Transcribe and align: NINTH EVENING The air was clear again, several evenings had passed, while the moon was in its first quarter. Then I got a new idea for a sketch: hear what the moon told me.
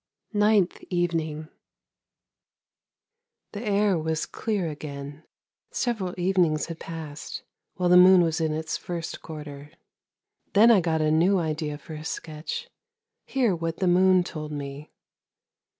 NINTH 0.33 0.83
EVENING 0.89 1.47
The 3.51 3.61
air 3.61 3.99
was 3.99 4.25
clear 4.25 4.67
again, 4.67 5.23
several 5.69 6.15
evenings 6.19 6.65
had 6.65 6.79
passed, 6.79 7.43
while 7.75 7.87
the 7.89 7.97
moon 7.97 8.21
was 8.23 8.41
in 8.41 8.51
its 8.51 8.77
first 8.77 9.21
quarter. 9.21 9.69
Then 10.53 10.71
I 10.71 10.81
got 10.81 11.01
a 11.01 11.11
new 11.11 11.37
idea 11.37 11.77
for 11.77 11.93
a 11.93 12.03
sketch: 12.03 12.67
hear 13.27 13.55
what 13.55 13.77
the 13.77 13.85
moon 13.85 14.23
told 14.23 14.51
me. 14.51 14.89